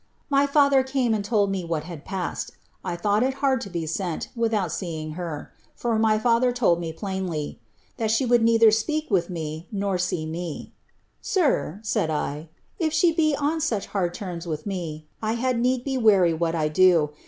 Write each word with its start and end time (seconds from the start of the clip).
fy 0.31 0.47
fiither 0.47 0.83
came 0.83 1.13
and 1.13 1.23
told 1.23 1.51
me 1.51 1.63
what 1.63 1.83
had 1.83 2.03
passed. 2.03 2.53
I 2.83 2.95
thought 2.95 3.21
it 3.21 3.35
hard 3.35 3.61
to 3.61 3.69
be 3.69 3.87
ent, 3.99 4.29
without 4.35 4.71
seeing 4.71 5.11
her; 5.11 5.53
for 5.75 5.99
my 5.99 6.17
father 6.17 6.51
told 6.51 6.79
me 6.79 6.91
plainly, 6.91 7.59
*• 7.93 7.97
that 7.97 8.09
she 8.09 8.25
would 8.25 8.43
leither 8.43 8.71
speak 8.71 9.11
with 9.11 9.29
me 9.29 9.67
nor 9.71 9.99
see 9.99 10.25
me.' 10.25 10.73
^ 11.23 11.23
Sir,' 11.23 11.81
said 11.83 12.09
I, 12.09 12.49
^ 12.53 12.57
if 12.79 12.91
she 12.91 13.11
be 13.11 13.35
on 13.35 13.61
such 13.61 13.93
lard 13.93 14.15
terms 14.15 14.47
with 14.47 14.65
me, 14.65 15.05
I 15.21 15.33
had 15.33 15.59
need 15.59 15.83
be 15.83 15.99
wary 15.99 16.33
what 16.33 16.55
I 16.55 16.67
do. 16.67 17.11